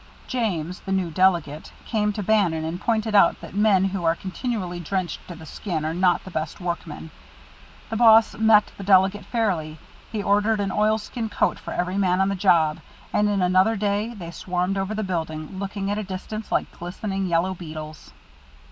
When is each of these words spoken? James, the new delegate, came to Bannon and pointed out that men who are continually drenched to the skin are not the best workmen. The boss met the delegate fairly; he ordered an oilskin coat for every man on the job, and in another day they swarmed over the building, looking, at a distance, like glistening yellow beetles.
James, 0.27 0.79
the 0.79 0.91
new 0.91 1.11
delegate, 1.11 1.71
came 1.85 2.11
to 2.11 2.23
Bannon 2.23 2.65
and 2.65 2.81
pointed 2.81 3.13
out 3.13 3.39
that 3.39 3.53
men 3.53 3.85
who 3.85 4.03
are 4.03 4.15
continually 4.15 4.79
drenched 4.79 5.19
to 5.27 5.35
the 5.35 5.45
skin 5.45 5.85
are 5.85 5.93
not 5.93 6.23
the 6.23 6.31
best 6.31 6.59
workmen. 6.59 7.11
The 7.91 7.97
boss 7.97 8.35
met 8.35 8.71
the 8.79 8.83
delegate 8.83 9.25
fairly; 9.25 9.77
he 10.11 10.23
ordered 10.23 10.59
an 10.59 10.71
oilskin 10.71 11.29
coat 11.29 11.59
for 11.59 11.71
every 11.71 11.99
man 11.99 12.19
on 12.19 12.29
the 12.29 12.35
job, 12.35 12.79
and 13.13 13.29
in 13.29 13.43
another 13.43 13.75
day 13.75 14.15
they 14.15 14.31
swarmed 14.31 14.75
over 14.75 14.95
the 14.95 15.03
building, 15.03 15.59
looking, 15.59 15.91
at 15.91 15.99
a 15.99 16.03
distance, 16.03 16.51
like 16.51 16.79
glistening 16.79 17.27
yellow 17.27 17.53
beetles. 17.53 18.11